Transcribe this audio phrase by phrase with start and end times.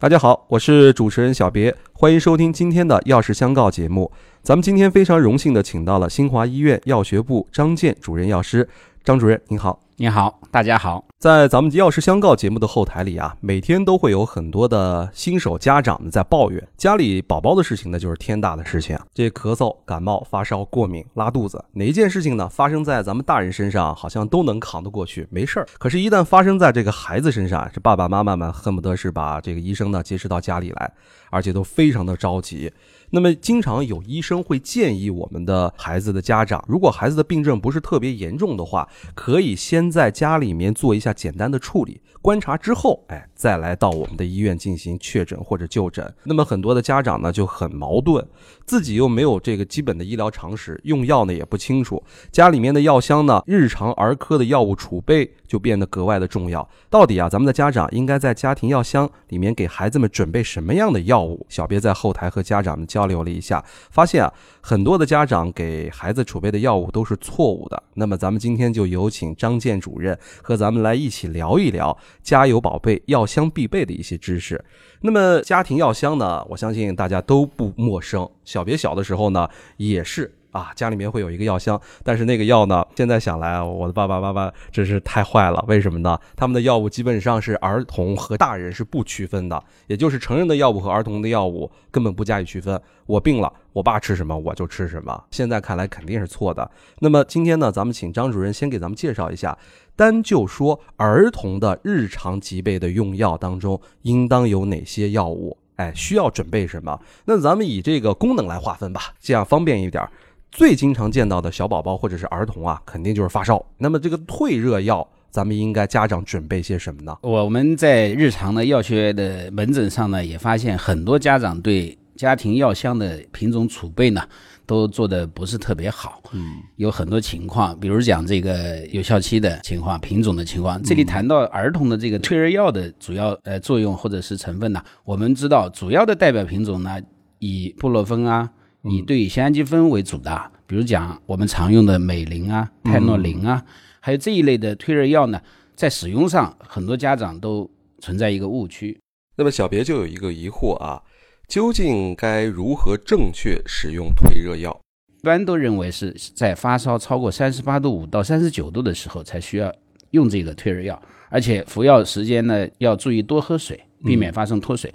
[0.00, 4.12] 大家好，我是主持人小别，欢迎收听今天的药师相告节目。
[4.44, 8.68] 咱们今天非常荣幸的请到了新华医院药学部张健主任药师，
[9.02, 9.80] 张主任您好。
[10.00, 11.04] 你好，大家好。
[11.18, 18.96] 在咱们药师相告节目的后台里啊，每天都会有很多的新手家长呢在抱怨家里宝宝的事情呢，就是天大的事情。
[19.12, 25.66] 这咳嗽、感冒、发烧、过敏、拉肚子，哪一件事情呢发生在咱们大人身上，好像都能扛得过去，没事儿。
[25.80, 30.92] 可是，一旦发生在这个孩子身上，这爸爸妈妈们恨不得是把这个医生呢接持到家里来，
[31.32, 32.72] 而且都非常的着急。
[33.10, 46.12] 那么，经常有医生会建议我们的孩子的家长，如果孩子的病症不是特别严重的话，可以先在家里面做一下简单的处理，观察之后，哎，再来到我们的医院进行确诊或者就诊。
[46.24, 48.26] 那么，很多的家长呢就很矛盾，
[48.66, 56.68] 自己又没有这个基本的医疗常识，用药呢也不清楚，家里面的药箱呢，日常儿科的药物储备就变得格外的重要。
[56.90, 61.46] 到底啊，咱们的家长应该在家庭药箱里面给孩子们准备什么样的药物？
[61.48, 67.82] 小别在后台和家长们交流了一下，发现啊，很多的家长给孩子储备的药物都是错误的。
[67.94, 74.64] 那么咱们今天就有请张健主任和咱们来一起聊一聊家有宝贝药箱必备的一些知识。
[75.00, 78.28] 那么家庭药箱呢，我相信大家都不陌生。
[78.44, 80.37] 小别小的时候呢，也是。
[80.50, 85.62] 啊，家里面会有一个药箱，但是那个药呢，现在想来，我的爸爸妈妈真是太坏了。
[85.68, 86.18] 为什么呢？
[86.34, 92.80] 他们的药物基本上是儿童和大人是不区分的，也就是成人的药物和儿童的药物根本不加以区分。
[93.06, 95.22] 我病了，我爸吃什么我就吃什么。
[95.30, 96.70] 现在看来肯定是错的。
[97.00, 99.56] 那么今天呢，咱们请张主任先给咱们介绍一下，
[99.96, 105.58] 单就说儿童的日常疾病的用药当中，应当有哪些药物？
[105.76, 106.98] 哎，需要准备什么？
[107.26, 110.02] 那咱们以这个功能来划分吧，这样方便一点。
[110.50, 113.64] 最经常见到的小宝宝或者是儿童啊，肯定就是发烧。
[113.76, 117.16] 那么这个退热药，咱们应该家长准备些什么呢？
[117.22, 124.22] 我们在日常的药学的门诊上呢，也发现很多家长对家庭药箱的品种储备呢，
[124.64, 126.20] 都做的不是特别好。
[126.32, 130.82] 嗯，有很多情况，比如讲这个有效期的情况、品种的情况。
[130.82, 136.98] 这里谈到儿童的这个退热药的主要呃作用或者是成分呢，我们知道主要的代表品种呢，
[137.38, 138.50] 以布洛芬啊。
[138.82, 143.64] 以对乙酰氨基酚为主的，比如讲我们常用的美林啊、泰诺林啊，
[144.00, 145.40] 还有这一类的退热药呢，
[145.74, 147.68] 在使用上很多家长都
[148.00, 148.98] 存在一个误区。
[149.36, 151.02] 那么小别就有一个疑惑啊，
[151.46, 154.78] 究竟该如何正确使用退热药？
[155.20, 159.72] 一般都认为是在发烧超过三十八度五到三十九度的时候才需要
[160.12, 164.94] 用这个退热药，而且服药时间呢要注意多喝水，避免发生脱水。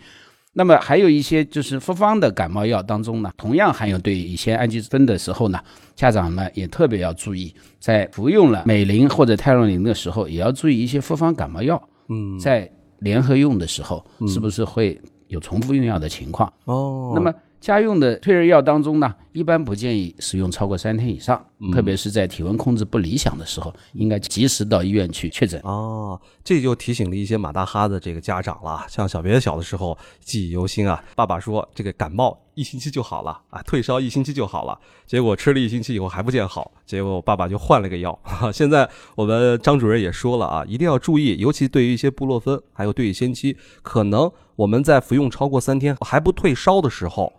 [0.53, 5.59] 那么还有一些就是复方的感冒药当中呢，同样含有对乙酰氨基酚的时候呢，
[5.95, 12.69] 家长呢也特别要注意，在服用了美林或者泰诺林的时候，也要注意一些复方感冒药，嗯，在
[12.99, 16.51] 联合用的时候，是不是会有重复用药的情况？
[16.65, 17.33] 哦，那么。
[17.63, 21.41] 家用的退热药当中呢，一般不建议使用超过三天以上，
[21.71, 25.61] 特别是在体温控制不理想的时候，应该及时到医院去确诊。
[25.63, 28.85] 哦，这就提醒了一些马大哈的这个家长了。
[28.89, 38.17] 像小别小的时候记忆犹新啊，爸爸说这个感冒一星期就好了啊，退烧一星期就好了，结果吃了一星期以后还不见好，结果爸爸就换了个药。
[38.51, 47.31] 现在我们张主任也说了啊，一定要注意，尤其对于一些布洛芬还有对乙酰基，可能我们在服用超过三天还不退烧的时候。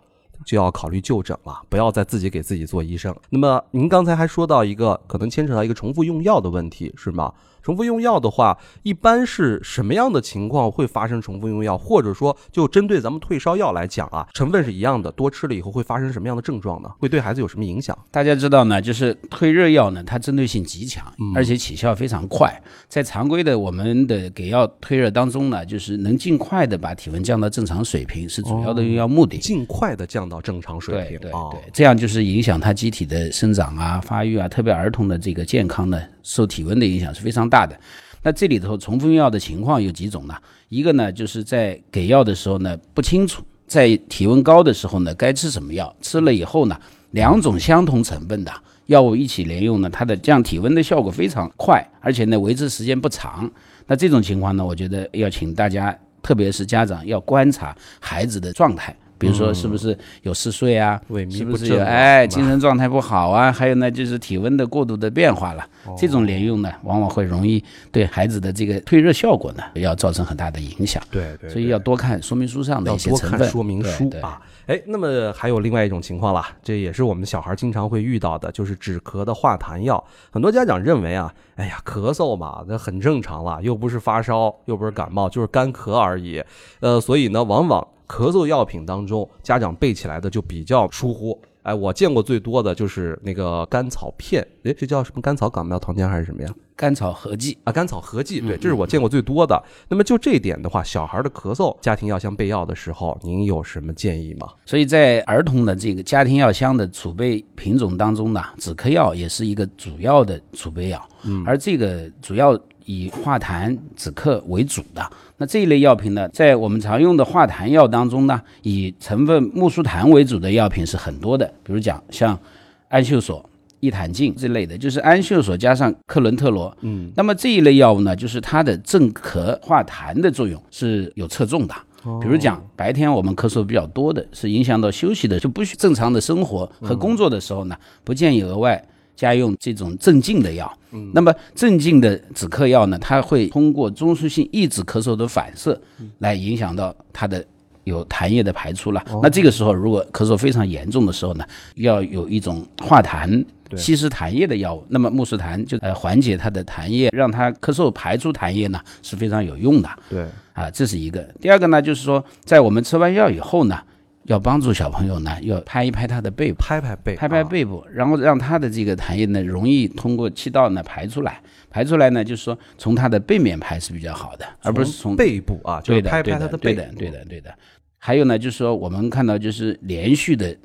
[0.43, 3.15] 就要考虑就诊了，不要再自己给自己做医生。
[3.29, 7.31] 那么您刚才还说到一个可能牵扯到一个重复用药的问题，是吗？
[7.65, 11.75] 重复用药的话，一般是什么样的情况会发生重复用药？
[11.75, 16.91] 或者说，就针对咱们退烧药来讲啊，成分是一样的，多吃了以后会发生什么样的症状呢？
[16.99, 17.97] 会对孩子有什么影响？
[18.11, 22.53] 大家知道呢，就是退热药呢，它针对性极强，而且起效非常快。
[22.87, 29.39] 在常规的我们的给药退热当中呢，就是能尽快的把体温降到正常水平，是主要的用药目的。
[29.39, 37.54] 尽快的降到正常水平，对对对，这样就是影响他机体的生长啊、发育啊，特别儿童的这个健康呢，受体温的影响是非常大。
[37.55, 37.79] 大的，
[38.21, 40.35] 那这里头重复用药的情况有几种呢？
[40.67, 46.77] 一个呢，就是在给药的时候呢不清楚，在体温高的时候呢该吃什么药，吃了以后呢
[47.11, 48.51] 两种相同成分的
[48.87, 53.49] 药物一起连用呢，它的降体温的效果非常快，而且呢维持时间不长。
[53.87, 58.93] 那这种情况呢，我觉得要请大家，特别是家长要观察孩子的状态。
[59.25, 65.95] 比如说是不是有嗜睡啊，萎靡是不是有哎精神状态不好啊，还有呢就是体温的过度的变化了，哦。
[65.97, 71.01] 这种连用呢，往往会容易对孩子的这个退热效果呢，要造成很大的影响。
[71.09, 74.39] 对对，所以要多看说明书上的要一些成分，多看说明书啊。
[74.67, 80.03] 哎，那么还有另外一种情况啦，这也是我们小孩经常会遇到的，就是止咳的化痰药。
[80.31, 86.43] 很多家长认为啊，哎呀，咳嗽嘛，那很正常了，又不是发烧，又不是感冒，就是干咳而已。
[86.79, 91.39] 呃，所以呢，往往咳嗽药品当中，家长备起来的就比较疏忽。
[91.63, 96.49] 哎，我见过最多的就是那个甘草片，哎，这叫什么甘草感冒糖浆还是什么呀？
[96.75, 97.57] 甘草合剂。
[97.63, 99.59] 啊，甘草合剂，嗯对，这是我见过最多的。
[99.87, 104.47] 那么就这一点的话，小孩的咳嗽，家庭药箱备药的时候，您有什么建议吗？
[104.67, 112.55] 所以在儿童的这个家庭药箱的储备品种当中呢，止咳药也是一个主要的储备药，嗯，而这个主要
[112.85, 115.03] 以化痰止咳为主的。
[115.37, 122.39] 那这一类药品呢，在我们常用的化痰药当中呢，以成分木苏痰为主的药品是很多的，比如讲像
[122.87, 123.47] 氨溴索、
[123.81, 131.75] 异坦净这类的，就是氨溴索加上克伦特罗，嗯，那么这一类药物呢，就是它的镇咳化痰的作用是有侧重的。
[132.21, 138.79] 比如讲，白天我们咳嗽比较多的，是影响到休息的，就不需正常的生活和工作的时候呢，不建议额外
[139.15, 140.71] 加用这种镇静的药。
[141.13, 145.79] 那么镇静的止咳药呢，它会通过中枢性抑制咳嗽的反射，
[146.19, 147.43] 来影响到它的
[147.83, 149.03] 有痰液的排出了。
[149.21, 151.45] 那这个时候，如果咳嗽非常严重的时候呢，
[151.75, 153.43] 要有一种化痰。
[153.75, 159.89] 稀释痰液的药物，那么木氏痰就呃缓解它的痰液，让它咳嗽排出痰液呢是非常有用的。
[160.07, 161.19] 对，啊，这是一个。
[161.41, 163.81] 第二个呢，就是说，在我们吃完药以后呢，
[164.25, 171.41] 要帮助小朋友呢，要拍一拍他的背部，拍拍背，拍拍啊，背部，然后让他的这个痰液呢，容易通过气道呢排出来。
[171.69, 177.53] 排出来呢，就是说从他的背面排是比较好的，而不是从背部啊，就是对的，拍对的，背，对的，对的，对的。
[177.97, 180.55] 还有呢，就是说我们看到就是连续的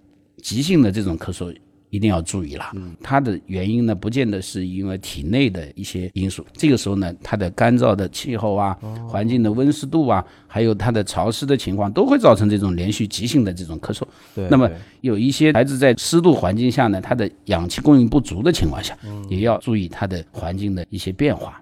[0.42, 1.54] 急性的这种咳嗽。
[1.90, 2.64] 一定要注意了，
[3.02, 6.44] 它的原因呢，不见得是因为体内的一些因素。
[6.54, 8.76] 这个时候呢，它的干燥的气候啊，
[9.08, 14.02] 环境的温湿度啊，还有它的潮湿的情况，都会造成这种连续急性的这种咳嗽。
[14.34, 14.70] 对，那么
[15.00, 18.96] 有一些孩子在湿度环境下呢，他的氧气供应不足的情况下，
[19.28, 21.60] 也要注意他的环境的一些变化。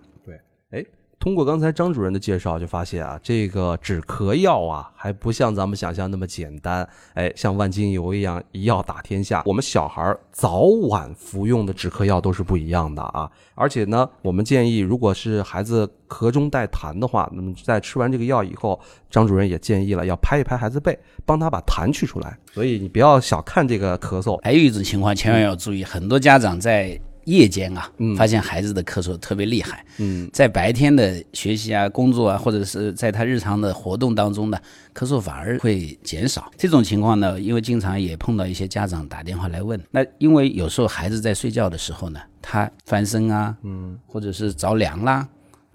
[1.20, 6.88] 通过刚才张主任的介绍，就发现啊，这个止咳药啊，还不像咱们想象那么简单。
[7.14, 9.42] 哎，像万金油一样，一药打天下。
[9.44, 13.28] 我们小孩儿早晚服用的止咳药都是不一样的啊。
[13.56, 18.78] 而且呢，我们建议，如果是孩子咳中带痰的话，那么在吃完这个药以后，
[19.10, 22.38] 张主任也建议了，要拍一拍孩子背，帮他把痰去出来。
[22.52, 34.58] 所以你不要小看这个咳嗽，还有一种情况，千万要注意，很多家长在夜间啊，嗯发现孩子的咳嗽特别厉害，嗯，在白天的学习啊、工作啊，或者是在他日常的活动当中呢，
[34.94, 36.50] 咳嗽反而会减少。
[36.56, 45.28] 这种情况呢，因为经常也碰到一些家长打电话来问，那因为有时候孩子在睡觉的时候呢，他翻身啊，嗯，或者是着凉啦。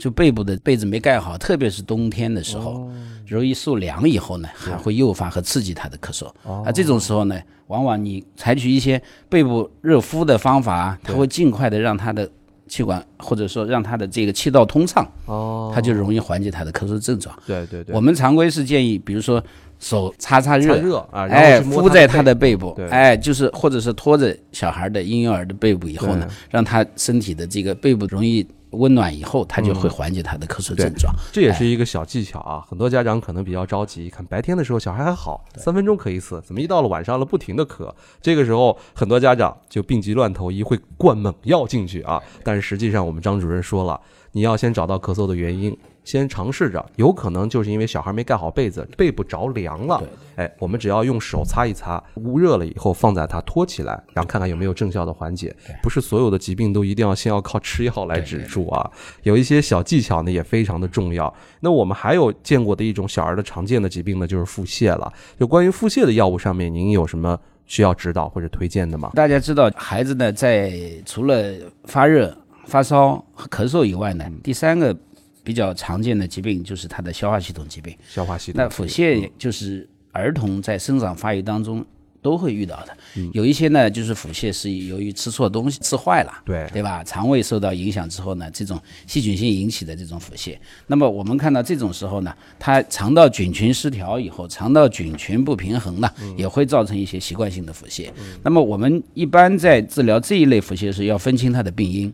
[0.04, 2.92] 就背部的被子没盖好，特别是冬天的时候，
[3.26, 6.28] 容易受凉以后呢，还会诱发和刺激他的咳嗽。
[6.44, 12.30] 啊，这种时候呢，往往你采取一些背部热敷的方法啊，它会尽快的让他的
[12.68, 17.34] 气管或者说让他的这个气道通畅，哦，它就容易缓解他的咳嗽症状。
[17.48, 19.42] 对对对，我们常规是建议，比如说
[19.80, 31.14] 手擦擦擦热，热啊，然哎，后去敷在他的的背部对，哎，就是或者是拖着小孩的婴幼儿的背部以后呢，让他身体的这个背部容易温暖以后，他就会缓解他的咳嗽症状。
[31.32, 37.92] 这也是一个小技巧啊，很多家长可能比较着急，看白天的时候小孩还好，三分钟咳一次，怎么一到了晚上了不停的咳？
[38.22, 42.22] 这个时候很多家长就病急乱投医，会灌猛药进去啊。
[42.44, 44.00] 但是实际上我们张主任说了，
[44.32, 50.04] 你要先找到咳嗽的原因，先尝试着，有可能就是因为小孩没盖好被子，背部着凉了。
[50.36, 55.56] 哎，我们只要用手擦一擦，捂热了以后放在它托起来，然后看看有没有正效的缓解。
[55.82, 58.92] 不是所有的疾病都一定要先要靠吃药来止住啊，
[59.24, 61.34] 有一些小技巧呢也非常的重要。
[61.60, 65.12] 那我们还有见过的一种小儿的常见的疾病呢，就是腹泻了。
[65.40, 69.12] 就关于腹泻的药物上面，您有什么需要指导或者推荐的吗？
[69.14, 70.74] 大家知道，孩子呢，在
[71.06, 71.54] 除了
[71.86, 74.96] 发热、发烧和咳嗽以外呢，第三个
[75.44, 77.96] 比较常见的疾病就是它的消化系统疾病。
[78.08, 78.62] 消化系统。
[78.62, 81.86] 那腹泻就是儿童在生长发育当中
[82.22, 82.98] 都会遇到的，
[83.34, 87.04] 有一些呢就是腹泻是由于吃错东西吃坏了，对对吧？
[87.04, 90.58] 肠胃受到影响之后呢，这种细菌性引起的这种腹泻，
[90.88, 98.10] 那么我们看到这种时候呢，它肠道菌群失调以后，肠道菌群不平衡呢，也会造成一些习惯性的腹泻。
[98.42, 102.14] 那么我们一般在治疗这一类腹泻时，要分清它的病因。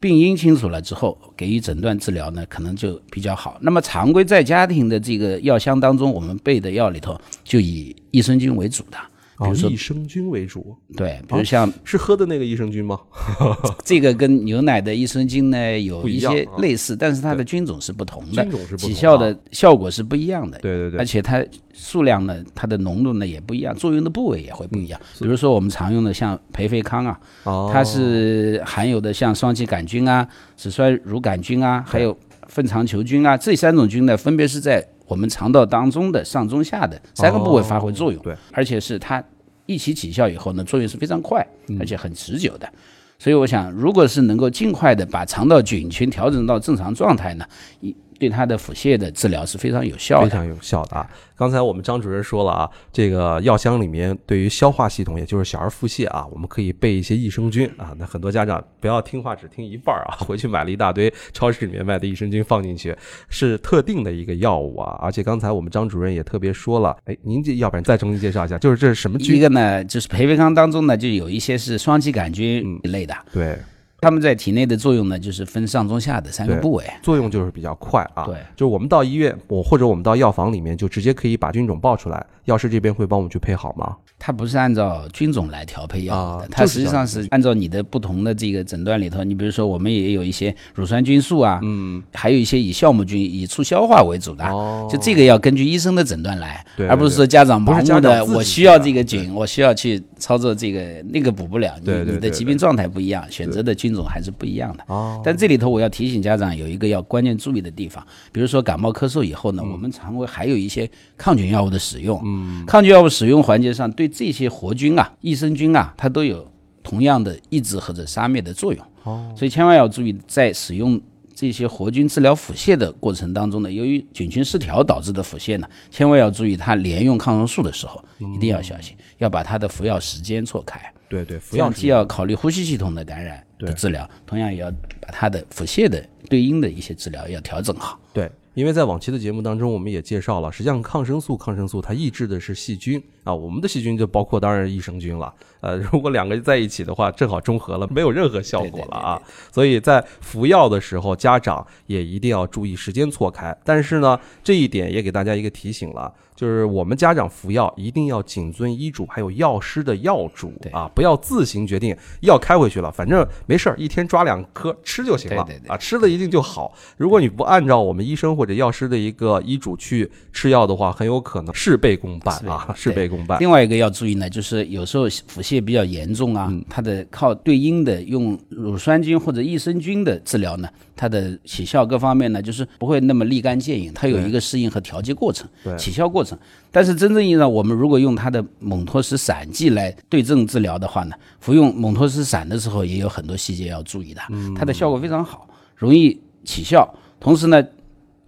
[0.00, 3.58] 病因清楚了之后，给予诊断治疗呢，可能就比较好。
[3.60, 8.96] 那么常规在家庭的这个药箱当中，我们备的药里头就以益生菌为主的，
[9.40, 13.00] 比如说益生菌为主，对，比如像是喝的那个益生菌吗？
[13.84, 20.58] 这个跟牛奶的益生菌呢有一些类似，但是它的菌种是不同的，菌种是不同起效的效果是不一样的。
[20.58, 20.98] 对对对。
[20.98, 25.00] 而且它数量呢，它的浓度呢也不一样，作用的部位也会不一样。
[25.18, 32.16] 比如说我们常用的像培菲康啊，哦，它是含有的像双歧杆菌啊、紫酸乳杆菌啊，还有
[32.48, 38.22] 粪肠球菌啊，这三种菌呢，分别是在我们肠道当中的上中下的三个部位发挥作用。
[38.22, 39.22] 对，而且是它
[39.66, 42.72] 一起起效以后呢，作用是非常快，嗯而且很持久的。
[43.18, 47.44] 所以我想，如果是能够尽快的把肠道菌群调整到正常状态呢，
[47.80, 50.26] 一对它的腹泻的治疗是非常有效的。
[50.26, 51.10] 非常有效的啊！
[51.34, 57.96] 刚才我们张主任说了啊，这个药箱里面对于消化系统，也就是小儿腹泻啊，我们可以备一些益生菌啊。
[57.98, 62.94] 那很多家长不要听话只听一半儿啊， 回去买了一大堆超市里面卖的益生菌放进去，
[63.30, 64.98] 是特定的一个药物啊。
[65.00, 69.40] 而且刚才我们张主任也特别说了，哎，您这要不然再重新介绍一下，就是这是什么菌一？
[69.40, 73.58] 个呢，就是培培康当中呢，就有一些是双歧杆嗯菌一类的，对，
[74.00, 76.84] 它们在体内的作用呢，就是分上中下的三个部位。
[77.02, 78.24] 作用就是比较快啊。
[78.24, 83.96] 对，就是我们到医院，我或者我们到药房里面，就直接可以把菌种报出来，药师这边会帮我们去配好吗？
[84.20, 94.86] 它不是按照菌种来调配药的，啊它实际上是按照你的不同的这个诊断里头，你比如说我们也有一些乳酸菌素啊，嗯，还有一些以酵母菌、以促消化为主的，哦。
[94.92, 104.84] 就这个要根据医生的诊断来，对而不是说家长盲目的我需要这个菌，我需要去操作这个那个补不了，你你的疾病状态不一样，选择的菌种还是不一样的。
[104.88, 109.56] 哦，但这里头我要提醒家长有一个要关键注意的地方，比如说感冒咳嗽以后嗯。
[109.56, 116.50] 呢，我们肠胃还有一些抗菌药物的使用，嗯，抗菌药物使用环节上对这些活菌啊、益生菌啊，它都有
[116.82, 121.00] 同样的抑制或者杀灭的作用，哦，所以千万要注意在使用。
[121.32, 130.78] 这些活菌治疗腹泻的过程当中呢，由于菌群失调导致的腹泻呢，千万要注意，它连用抗生素的时候一定要小心，要把它的服药时间错开。
[131.08, 137.98] 对对，服药既要考虑呼吸系统的感染的治疗，同样也要把它的腹泻的对应的一些治疗要调整好。
[138.12, 145.32] 对，因为在往期的节目当中，我们也介绍了，实际上抗生素，抗生素它抑制的是细菌啊，我们的细菌就包括当然益生菌了。
[145.60, 149.20] 呃， 如果两个在一起的话，正好中和了，没有任何效果了啊。
[149.52, 153.56] 所以在服药的时候，家长也一定要注意时间错开。
[153.64, 166.74] 但是呢，这一点也给大家一个提醒了，就是我们家长服药一定要谨遵医嘱，还有药师的药嘱啊，不要自行决定药开回去了，反正没事儿，一天抓两颗吃就行了啊，吃了一定就好。
[166.96, 173.38] 如果你不按照我们医生或者药师的一个医嘱去吃药的话，很有可能事倍功半啊，事倍功半。
[173.40, 186.38] 另外一个要注意呢，就是有时候腹泻比较严重啊，它的靠对应的用乳酸菌或者益生菌的治疗呢，它的起效各方面呢，就是不会那么立竿见影，它有一个适应和调节过程对，起效过程。
[186.70, 194.20] 但是真正意义上，我们如果用它的蒙脱石散剂来对症治疗的话呢，服用蒙脱石散的时候也有很多细节要注意的，
[194.54, 196.88] 它的效果非常好，容易起效，
[197.18, 197.60] 同时呢。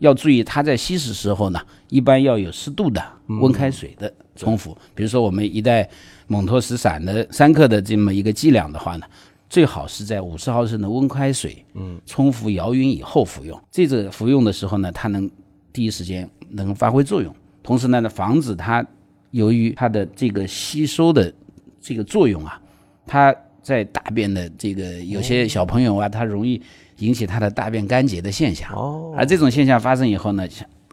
[0.02, 4.76] 要注意，它在稀释时候呢，一般要有适度的温开水的冲服。
[4.96, 5.88] 比如说，我们一袋
[6.26, 9.06] 蒙脱石散的三克的这么一个剂量的话呢，
[9.48, 13.56] 最好是在五十毫升的温开水，嗯，冲服摇匀以后服用。
[13.70, 15.30] 这个服用的时候呢，它能
[15.72, 17.32] 第一时间能发挥作用，
[17.62, 18.84] 同时呢，防止它
[19.30, 21.32] 由于它的这个吸收的
[21.80, 22.60] 这个作用啊，
[23.06, 23.32] 它
[23.62, 26.60] 在大便的这个有些小朋友啊，他容易
[27.02, 28.72] 引起他的大便干结的现象。
[28.72, 30.46] 哦，而这种现象发生以后呢，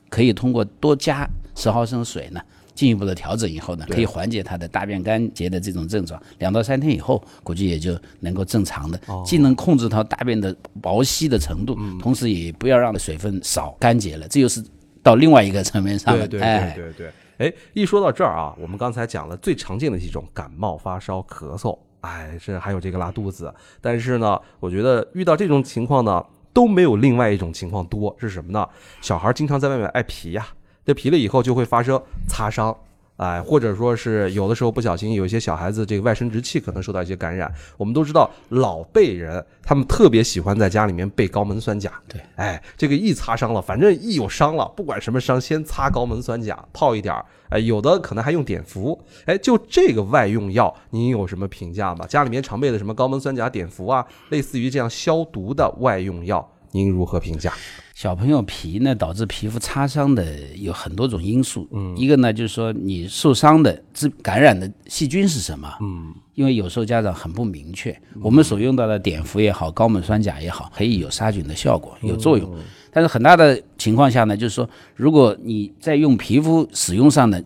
[0.09, 2.41] 可以通过多加十毫升水呢，
[2.73, 6.19] 进一步的调整以后呢，可以缓解他的大便干结的这种症状。
[6.39, 14.27] 两到三天以后，估计也就能够正常的，哦既能控制到大便的薄稀的程度，嗯同时也不要让水分少干结了。
[14.27, 14.63] 这又是
[15.03, 16.27] 到另外一个层面上了。
[16.27, 17.11] 对对对哎，对对。
[17.37, 23.53] 哎，一说到这儿啊，我们刚才讲了最常见的几种感冒、发烧、咳嗽，哎，这还有这个拉肚子。
[23.81, 28.67] 但是呢，我觉得遇到这种情况呢，都没有另外一种情况多，是什么呢？
[29.01, 30.47] 小孩经常在外面爱皮呀、
[30.85, 32.75] 这皮了以后就会发生擦伤。
[33.19, 37.53] 哎，或者说是有的时候不小心，有一些小孩子这个外生殖器可能受到一些感染。
[37.75, 41.91] 我们都知道老辈人他们特别喜欢在家里面备高锰酸钾。
[42.07, 47.25] 对，哎，这个一擦伤了，反正一有伤了，不管什么伤，先擦高锰酸钾，泡一点儿。
[47.49, 48.97] 哎，有的可能还用碘伏。
[49.25, 52.07] 哎，就这个外用药，您有什么评价吗？
[52.07, 57.51] 家里面常备的什么高锰酸钾碘伏啊，类似于这样消毒的外用药，您如何评价？
[57.99, 60.25] 小朋友皮呢，导致皮肤擦伤的
[60.55, 61.67] 有很多种因素。
[61.73, 65.69] 嗯，一个呢就是说你受伤的致感染的细菌是什么？
[65.81, 72.49] 嗯，因为有时候家长很不明确，我们所用到的碘伏也好，高锰酸钾也好，可以有杀菌的效果，有作用。
[72.89, 77.41] 但是很大的情况下呢，就是说如果你在用皮肤使用上呢。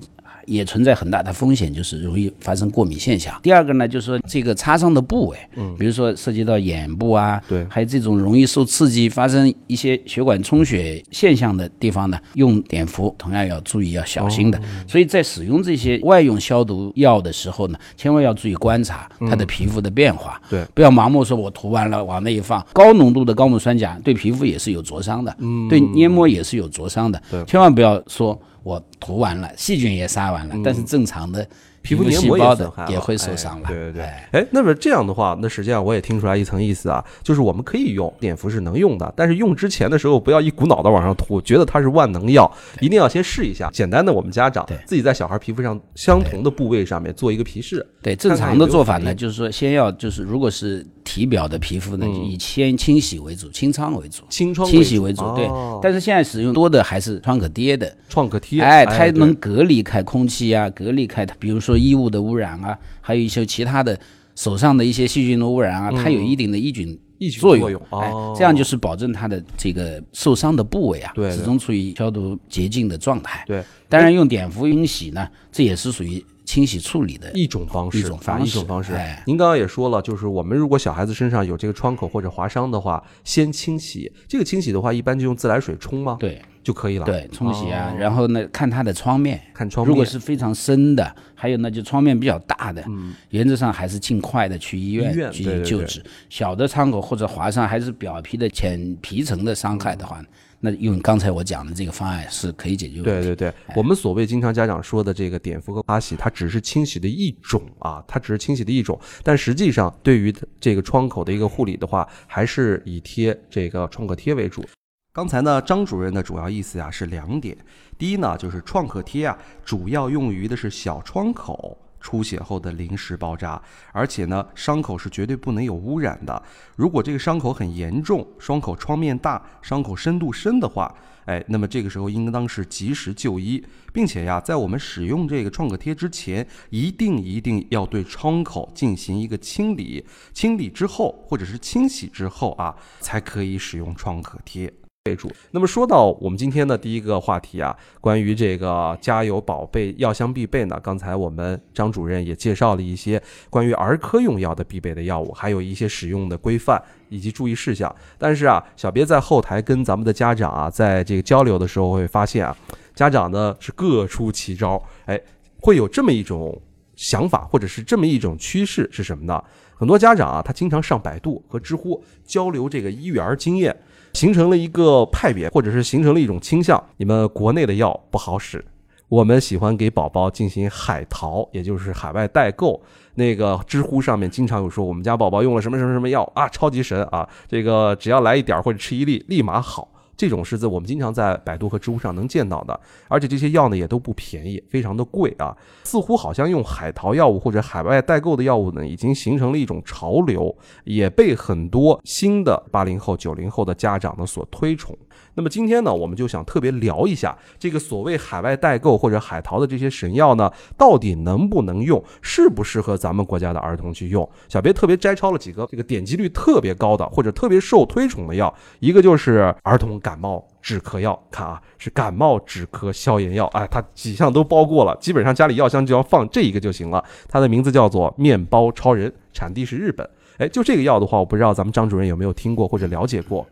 [0.45, 3.37] 也存在很大的风险，就是容易发生过敏现象。
[3.41, 14.59] 第二个呢，就是说这个擦伤的部位，嗯，比如说涉及到眼部啊，对，还有这种容易受刺激发生一些血管充血现象的地方呢，用碘伏同样要注意要小心的。
[14.87, 22.65] 所以在使用这些外用消毒药的时候呢，千万要注意观察它的皮肤的变化，对，不要盲目说我涂完了往那一放。
[22.73, 28.39] 高浓度的高锰酸钾对皮肤也是有灼伤的，嗯，对黏膜也是有灼伤的，对，千万不要说。
[28.63, 31.45] 我涂完了，细菌也杀完了，但是正常的
[31.81, 33.67] 皮肤细胞的也会受伤了。
[33.67, 43.69] 对对对，哎，那么这样的话，那实际上我也听出来一层意思啊，就是我们可以用碘伏是能用的，但是用之前的时候不要一股脑的往上涂，觉得它是万能药，一定要先试一下。
[43.73, 47.85] 简单的，我们家长自己在小孩皮肤上相同的部位上面做一个皮试。
[48.01, 50.85] 对，正常的做法呢，就是说先要就是如果是。
[51.03, 55.21] 体表的皮肤呢，以先清洗为主，清创为主，清创清洗为主。
[55.35, 55.47] 对，
[55.81, 63.99] 但是现在使用多的还是创可贴的，创可贴，哎，它能隔离开空气啊，隔离开它，比如说衣物的污染啊，还有一些其他的
[64.35, 67.81] 手上的一些细菌的污染啊，它有一定的抑菌抑菌作用。
[67.89, 73.43] 哎，这样就是保证它的这个受伤的部位啊，对，始终处于消毒洁净的状态。
[73.45, 76.23] 对，当然用碘伏清洗呢，这也是属于。
[76.53, 78.93] 清洗处理的一种方式，一种方式，一种方式。
[79.25, 84.13] 您刚刚也说了，就是我们如果小孩子身上有这个创口或者划伤的话，先清洗。
[84.27, 86.15] 这个清洗的话，一般就用自来水冲吗？
[86.19, 87.05] 对，就可以了。
[87.07, 89.89] 对，冲洗啊，然后呢，看它的创面，看创面。
[89.89, 96.03] 如果是非常深的，还有呢，就创面比较大的，嗯原则上还是尽快的去医院去救治。
[96.29, 100.23] 小的创口或者划伤，还是表皮的浅皮层的伤害的话。
[100.65, 103.03] 那用刚才我讲的这个方案是可以解决的。
[103.03, 108.97] 对对对，我们所谓经常家长说的这个碘伏和擦洗，它只是清洗的一种啊，它只是清洗的一种。
[109.23, 114.63] 但实际上，对于这个创口的一个护理的话，还是以贴这个创可贴为主。
[115.11, 117.57] 刚才呢，张主任的主要意思呀是两点：
[117.97, 121.77] 第一呢，就是创可贴啊，主要用于的是小创口。
[122.03, 123.59] 出血后的临时包扎，
[123.93, 126.43] 而且呢，伤口是绝对不能有污染的。
[126.75, 130.93] 如果这个伤口很严重，伤口创面大，伤口深度深的话，
[131.25, 144.71] 哎，那么这个时候应当是及时就医，并且呀，在我们使用这个创可贴之前，一定一定要对创口进行一个清理，清理之后或者是清洗之后啊，才可以使用创可贴。
[145.03, 145.29] 备注。
[145.51, 157.93] 那么说到我们今天的第一个话题啊，关于这个家有宝贝药箱必备呢，刚才我们张主任也介绍了一些关于儿科用药的必备的药物，还有一些使用的规范以及注意事项。
[158.17, 162.55] 但是啊，小别在后台跟咱们的家长啊，在这个交流的时候会发现啊，
[162.95, 165.19] 家长呢是各出奇招，哎，
[165.59, 166.61] 会有这么一种
[166.95, 169.43] 想法，或者是这么一种趋势是什么呢？
[169.75, 173.77] 很多家长啊，他经常上百度和知乎交流这个育儿经验。
[174.13, 176.81] 形成了一个派别，或者是形成了一种倾向。
[176.97, 178.63] 你们国内的药不好使，
[179.09, 182.81] 我们喜欢给宝宝进行海淘，也就是海外代购。
[183.15, 187.27] 那个知乎上面经常有说，我们家宝宝用了什么什么什么药啊，超级神啊！
[187.47, 189.87] 这个只要来一点或者吃一粒，立马好。
[190.15, 195.55] 这种是在我们经常在百度和知乎上能见到的，而且这些药呢也都不便宜，非常的贵啊。
[195.83, 204.97] 似乎好像用海淘药物或者海外代购的药物呢，已经形成了一种潮流，也被很多新的八零后、九零后的家长呢所推崇。
[205.35, 214.27] 那么今天呢，我们就想特别聊一下这个所谓海外代购或者海淘的这些神药呢，到底能不能用，适不适合咱们国家的儿童去用？
[214.47, 227.03] 小别特别摘抄了几个这个点击率特别高的或者特别受推崇的药，一个就是儿童感冒止咳药，看啊，是感冒止咳消炎药，哎，它几项都包过了，基本上家里药箱就要放这一个就行了。
[227.27, 230.07] 它的名字叫做面包超人，产地是日本。
[230.37, 233.47] 哎，就这个药的话，我不知道咱们张主任有没有听过或者了解过。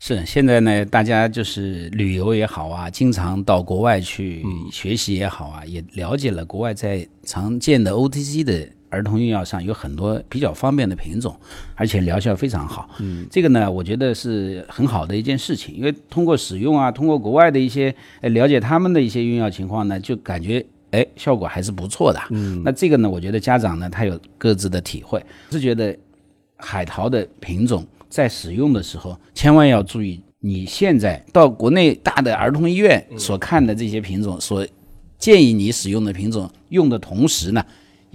[0.00, 11.34] 是现在呢，大家就是旅游也好啊，经常到国外去学习也好啊，也了解了国外在常见的 OTC 的儿童用药上有很多比较方便的品种，
[11.74, 12.88] 而且疗效非常好。
[13.00, 22.20] 嗯，这个呢，我觉得是很好的一件事情，因为通过使用啊，通过国外的一些了解他们的一些用药情况呢，就感觉哎效果还是不错的。
[22.30, 25.96] 嗯，那这个呢，我觉得家长呢他有各自的体会，是觉得
[26.56, 27.84] 海淘的品种。
[28.08, 30.22] 在使用的时候，千万要注意。
[30.38, 34.64] 你现在到国内大的儿童医院所看的这些品种，所
[35.18, 37.64] 建议你使用的品种，用的同时呢，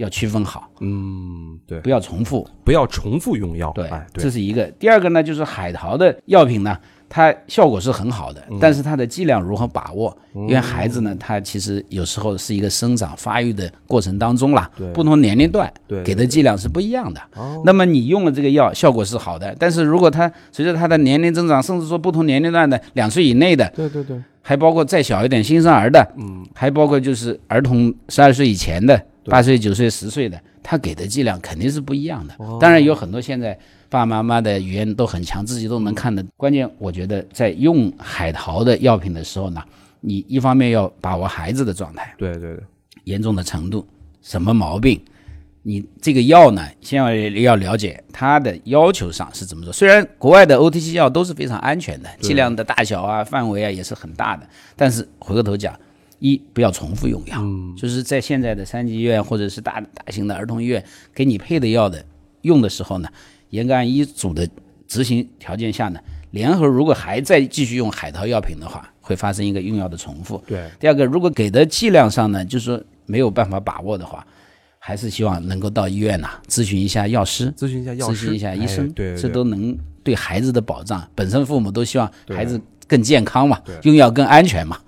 [0.00, 2.48] 要区分好，嗯，对，不要重复。
[2.64, 3.70] 不要重复用药。
[3.74, 4.64] 对哎，，对这，是一个。
[4.78, 6.76] 第二个呢，就是海淘的药品呢，
[7.08, 10.16] 它效果是很好的，嗯但是它的剂量如何把握？
[10.32, 15.70] 因为孩子呢，他其实有时候是一个生长发育的过程当中啦，不同年龄段
[16.04, 17.20] 给的剂量是不一样的。
[17.34, 32.34] 哦那么你用了这个药，效果是好的，但是如果他随着他的年龄增长，甚至说不同年龄段的两岁以内的，对对对，还包括再小一点新生儿的，嗯，还包括就是儿童十二岁以前的，八岁、九岁、十岁的，他给的剂量肯定是不一样的。
[32.60, 33.52] 当然有很多现在
[33.88, 36.24] 爸爸妈妈的语言都很强，自己都能看的。
[36.36, 39.62] 关键我觉得在用海淘的药品的时候呢，
[40.00, 42.62] 你一方面要把握孩子的状态、对对对，
[43.04, 43.86] 严重的程度、
[44.22, 45.00] 什么毛病。
[45.62, 49.70] 你这个药呢，先要要了解它的要求上是怎么做。
[49.70, 55.78] 虽然国外的 OTC 药都是非常安全的，剂量的大小啊、范围啊也是很大的，但是回过头讲，
[56.20, 57.42] 一不要重复用药，
[57.76, 62.04] 就是在现在的三级医院或者是大大型的儿童医院给你配的药的
[62.42, 63.08] 用的时候呢，
[63.50, 64.48] 严格按医嘱的
[64.86, 70.42] 执行条件下呢，联合如果还在继续用海淘药品的话，会发生一个用药的重复。
[70.46, 74.26] 对，第二个，如果给的剂量上呢，就是说没有办法把握的话，
[74.78, 81.06] 还是希望能够到医院呐、咨询一下药师，咨询一下药师，咨询一下医生，哎对，对这都能对孩子的保障。
[81.14, 84.78] 本身父母都希望孩子更健康嘛，用药更安全嘛，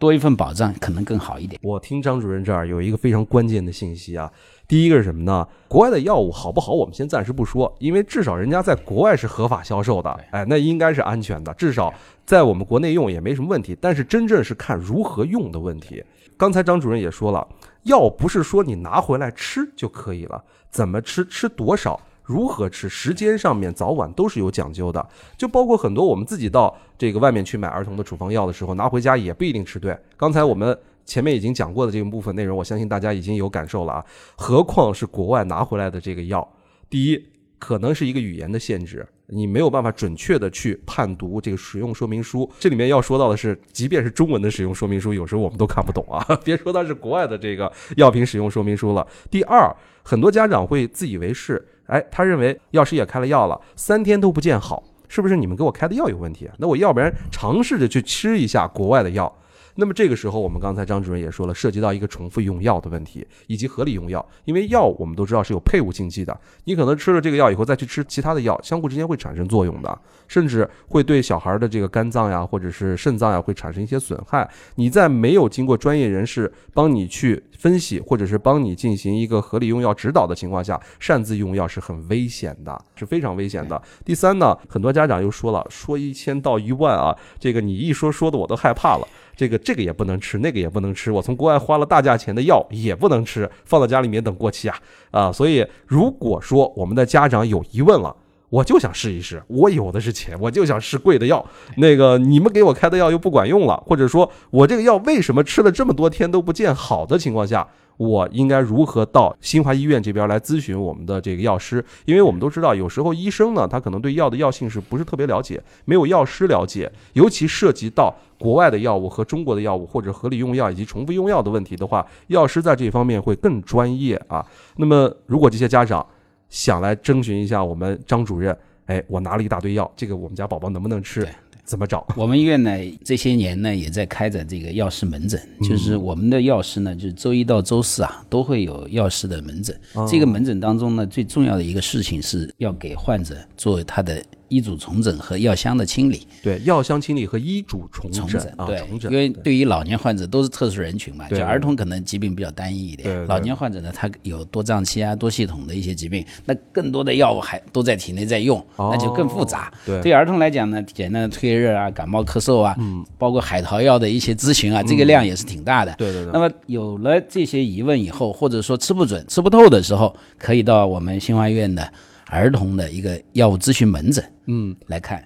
[0.00, 1.60] 多一份保障可能更好一点。
[1.62, 4.32] 我听张主任这儿有一个非常关键的信息啊，
[4.66, 5.46] 第一个是什么呢？
[5.68, 11.92] 国外的药物好不好，我们先暂时不说，因为至少人家在国外是合法销售的，哎，那应该是安全的，至少
[12.24, 13.76] 在我们国内用也没什么问题。
[13.78, 16.02] 但是真正是看如何用的问题。
[16.38, 17.46] 刚才张主任也说了，
[17.82, 22.00] 药不是说你拿回来吃就可以了，怎么吃，吃多少。
[22.30, 25.04] 如何吃，时间上面早晚都是有讲究的，
[25.36, 29.98] 就包括很多我们自己到这个外面去买儿童的处方药的时候，拿回家也不一定吃对。
[30.16, 34.06] 刚才我们前面已经讲过的这个部分内容，我相信大家已经有感受了啊。
[34.36, 36.48] 何况是国外拿回来的这个药，
[36.88, 37.20] 第一
[37.58, 42.48] 可能是一个语言的限制，你没有办法准确的去判读这个使用说明书。
[42.60, 49.04] 这里面要说到的是，即便是中文的使用说明书，有时候我们都看不懂啊， 别说它是国外的这个药品使用说明书了。
[49.30, 56.48] 第二，很多家长会自以为是，哎，他认为药师也开了药了，三天都不见好，是不是你们给我开的药有问题？
[56.58, 59.32] 那我要不然尝试着去吃一下国外的药。
[59.74, 64.24] 那么这个时候，我们刚才张主任也说了，涉及到一个重复用药的问题，以及合理用药。
[64.44, 74.48] 因为药我们都知道是有配伍禁忌的，你可能吃了这个药以后再去吃其他的药，相互之间会产生作用的，甚至会对小孩的这个肝脏呀或者是肾脏呀会产生一些损害。
[74.74, 83.80] 你在没有经过专业人士帮你去分析，或者是帮你进行一个合理用药指导的情况下，擅自用药是很危险的，是非常危险的。
[84.04, 89.06] 第三呢，很多家长又说了，说一千到一万啊，这个你一说说的我都害怕了。
[89.40, 91.10] 这个这个也不能吃，那个也不能吃。
[91.10, 94.78] 我从国外花了大价钱的药也不能吃，放到家里面等过期啊
[95.12, 95.32] 啊！
[95.32, 98.14] 所以如果说我们的家长有疑问了，
[98.50, 101.44] 我就想试一试，我有的是钱，我就想试贵的药。
[101.76, 111.84] 那个你们给我开的药又不管用了，或者说我这个药为什么吃了这么多天都不见好的情况下，我应该如何到新华医院这边来咨询我们的这个药师？
[112.06, 124.44] 因为我们都知道，有时候医生呢，他可能对药的药性是不是特别了解，没有药师了解，尤其涉及到国外的药物和中国的药物或者合理用药以及重复用药的问题的话，药师在这方面会更专业啊。
[124.76, 126.04] 那么，如果这些家长
[126.50, 128.54] 想来征询一下我们张主任，
[128.86, 131.26] 哎，我拿了一大堆药，这个我们家宝宝能不能吃？
[131.64, 132.04] 怎么找？
[132.16, 132.70] 我们医院呢
[133.04, 139.80] 这些年呢也在开展这个药师门诊，就是我们的药师呢，就是周一到周四啊都会有药师的门诊。
[140.08, 146.26] 这个门诊当中呢，最重要的一个事情是要给患者做他的医嘱重整和药箱的清理。
[146.42, 149.16] 对，药箱清理和医嘱重重诊啊，对，重整因。
[149.16, 159.68] 为对于老年患者都是特殊人群嘛，对就儿童可能疾病比较单一一点，对对老年患者呢，他有多脏器啊、多系统的一些疾病，那更多的药物还都在体内在用，那就更复杂。
[159.68, 165.94] 哦对对儿童来讲呢，简单的退热啊、感冒咳嗽啊，嗯，包括海淘药的一些咨询啊，这个量也是挺大的。
[165.96, 171.90] 对对对那么有了这些疑问以后，或者说吃不准、吃不透的时候，可以到我们新华医院的
[172.30, 175.22] 儿童的一个药物咨询门诊，嗯，来看。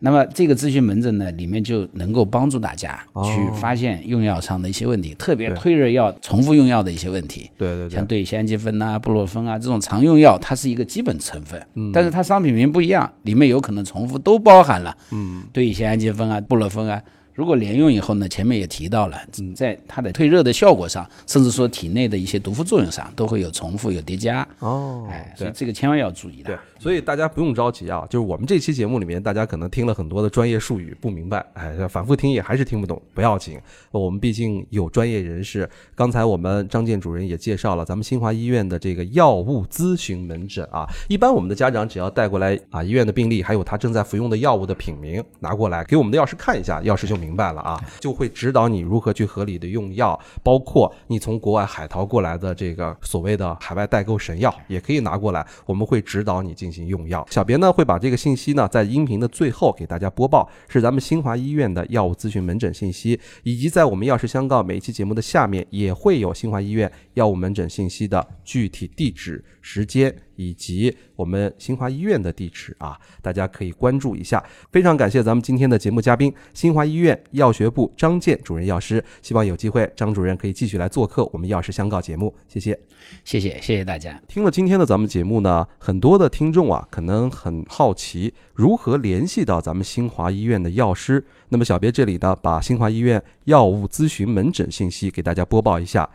[0.00, 7.50] 那么这个咨询门诊呢，里面就能够帮助大家哦去发现用药上的一些问题，特别退热药重复用药的一些问题。
[7.58, 17.02] 对对对像对乙酰氨基酚啊、布洛芬啊这种常用药，它是一个基本成分，嗯但是它商品名不一样，里面有可能重复都包含了，嗯，对乙酰氨基酚啊、布洛芬啊。
[17.38, 19.16] 如果连用以后呢，前面也提到了，
[19.54, 24.44] 在它的退热的效果上，甚至说体内的一些毒副作用上，都会有重复、有叠加。
[24.58, 26.52] 哦哎，所以这个千万要注意的。
[26.52, 33.56] 对，所以大家不用着急啊，就是我们这期节目里面，大家可能听了很多的专业术语不明白，哎，反复听也还是听不懂，不要紧，
[33.92, 35.70] 我们毕竟有专业人士。
[35.94, 57.26] 刚才我们张健主任也介绍了咱们新华医院的这个药物咨询门诊啊，一般我们的家长只要带过来啊医院的病历，还有他正在服用的药物的品名拿过来，给我们的药师看一下，药师就明白了啊，就会指导你如何去合理的用药，包括你从国外海淘过来的这个所谓的海外代购神药，也可以拿过来，我们会指导你进行用药。
[57.30, 74.42] 小别呢会把这个信息呢在音频的最后给大家播报，是咱们新华医院的药物咨询门诊信息，以及在我们药师相告每一期节目的下面也会有新华医院药物门诊信息的具体地址、时间以及我们新华医院的地址啊，大家可以关注一下。
[74.70, 82.78] 非常感谢咱们今天的节目嘉宾，新华医院药学部张健主任药师，希望有机会张主任可以继续来做客我们药师相告节目，谢谢。
[83.24, 84.20] 谢谢，谢谢大家。
[84.28, 91.24] 听了今天的咱们节目呢，很多的听众啊，可能很好奇如何联系到咱们新华医院的药师。
[91.48, 96.08] 那么小别这里呢，把新华医院药物咨询门诊信息给大家播报一下。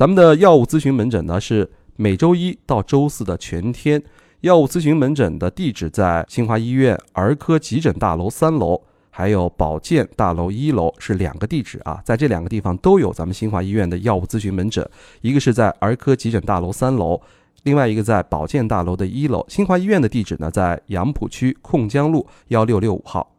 [0.00, 4.02] 咱们的药物咨询门诊呢是每周一到周四的全天。
[4.40, 14.88] 药物咨询门诊的地址在新华医院儿科急诊大楼三楼，还有保健大楼一楼是两个地址啊，在这两个地方都有咱们新华医院的药物咨询门诊，
[15.20, 17.20] 一个是在儿科急诊大楼三楼，
[17.64, 19.44] 另外一个在保健大楼的一楼。
[19.50, 23.36] 新华医院的地址呢在杨浦区控江路幺六六五号。